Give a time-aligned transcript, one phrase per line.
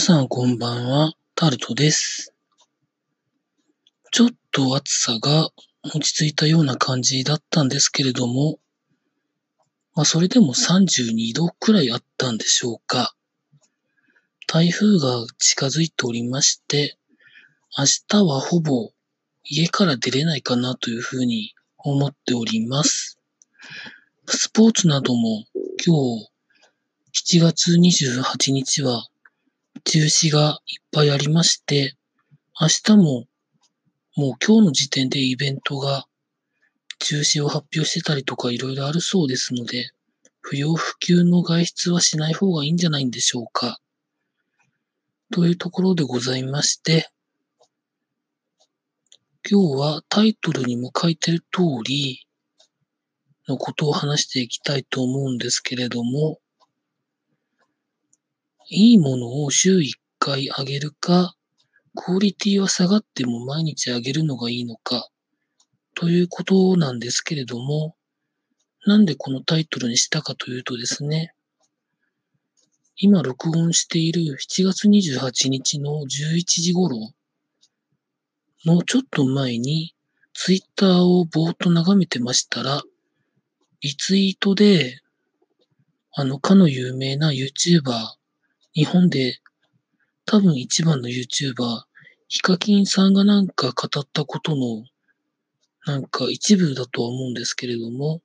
[0.00, 2.32] 皆さんこんばんは、タルトです。
[4.10, 5.50] ちょっと暑さが
[5.82, 8.58] 落ち着いたような感じだったんですけれども、
[9.94, 13.14] まあそれでも32度くらいあったんでしょうか。
[14.46, 16.96] 台風が近づいておりまして、
[17.76, 18.92] 明日はほぼ
[19.44, 23.18] 家から出れないかなというふうに思っております。
[24.26, 25.44] スポーツなども
[25.86, 25.94] 今
[27.12, 29.06] 日7月28日は
[29.84, 31.94] 中止がいっぱいありまして、
[32.60, 33.24] 明日も
[34.16, 36.04] もう今日の時点でイベントが
[36.98, 39.90] 中止を発表してたりとかいろいろあるそうですので、
[40.42, 43.80] 不要不急の外出はしない方がいいんじゃないんでしょうか。
[45.32, 47.10] というところでございまして、
[49.48, 52.26] 今日はタイトルにも書いてる通り
[53.48, 56.40] のことを話していきたいと思うんですけれども、
[58.72, 61.34] いいものを週1回あげるか、
[61.96, 65.08] クオリティは下がっても毎日あげるのがいいのか、
[65.96, 67.96] ということなんですけれども、
[68.86, 71.34] なんでこのタイトルにしたかというとですね、
[72.96, 76.96] 今録音している7月28日の11時頃
[78.64, 79.96] のちょっと前に、
[80.32, 82.82] ツイッターをぼーっと眺めてましたら、
[83.80, 85.00] リツイートで、
[86.12, 88.19] あの、かの有名な YouTuber、
[88.72, 89.40] 日本で
[90.26, 91.82] 多分一番の YouTuber、
[92.28, 94.84] ヒカキンさんがなんか語ったことの、
[95.86, 98.22] なんか一部だとは思うんですけれども、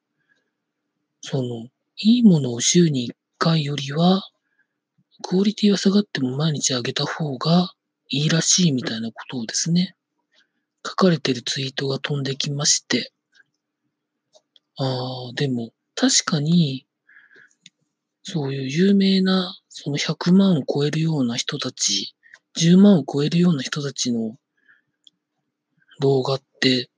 [1.21, 4.21] その、いいものを週に1回よりは、
[5.23, 7.71] クオリティは下がっても毎日あげた方が
[8.09, 9.95] いいらしいみたいなことをですね、
[10.85, 13.11] 書かれてるツイートが飛んできまして、
[14.77, 16.85] ああ、でも確かに、
[18.27, 22.15] そういう有名な、その100万を超えるような人たち、
[22.57, 24.35] 10万を超えるような人たちの
[25.99, 26.89] 動画って、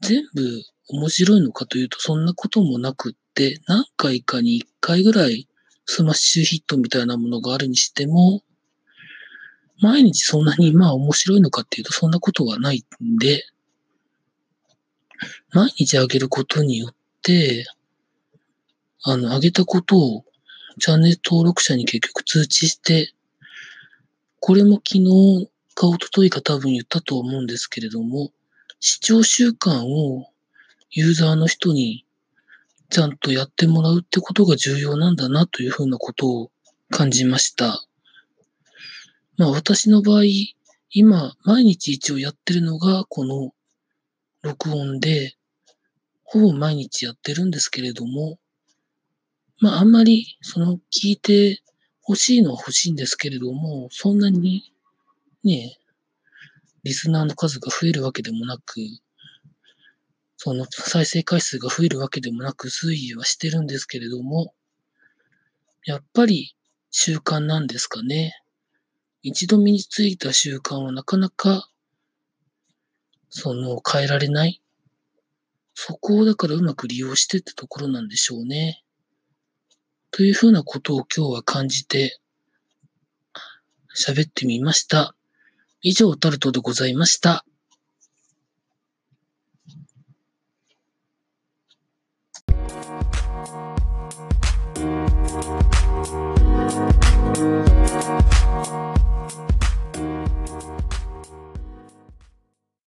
[0.00, 5.46] 全部面白いのかというとそんなこともなくって、何回かに1回ぐらい
[5.86, 8.42] スマッシュヒットみたいなものがあるにしても、
[9.80, 13.44] 毎日そんなにまあ面白いのかっていうとそんなことはないんで、
[15.52, 17.64] 毎日あげることによって、
[19.04, 20.24] あの、あげたことを
[20.78, 23.12] チャンネル登録者に結局通知して、
[24.40, 28.30] これも昨日か一昨日か多分言ったと思うんですけれども、
[28.80, 30.26] 視聴習慣を
[30.90, 32.06] ユーザーの人に
[32.90, 36.50] ちゃんとやってもらうってことが重要なんだなというふうなことを
[36.90, 37.84] 感じました。
[39.36, 40.22] まあ私の場合、
[40.90, 43.52] 今毎日一応やってるのがこの
[44.42, 45.36] 録音で、
[46.24, 48.38] ほぼ毎日やってるんですけれども、
[49.60, 51.60] まああんまりその聞いて
[52.08, 54.72] 欲しいのは欲しいんですけれども、そんなに
[55.44, 55.78] ね、
[56.84, 58.80] リスナーの数が増えるわけでもなく、
[60.36, 64.54] その再生回数が増えるわけでもなく推移はしてるんですけれども、
[65.84, 66.54] やっぱり
[66.90, 68.40] 習慣なんですかね。
[69.22, 71.68] 一度身についた習慣はなかなか、
[73.30, 74.62] その変えられない。
[75.74, 78.82] そこをだからうまく利用してってところなんでしょうね。
[80.10, 82.18] というふうなことを今日は感じて
[83.96, 85.14] 喋ってみました。
[85.82, 87.44] 以上、タルトでございました。